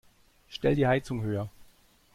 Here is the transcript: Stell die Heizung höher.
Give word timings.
Stell 0.49 0.73
die 0.73 0.87
Heizung 0.87 1.21
höher. 1.21 1.47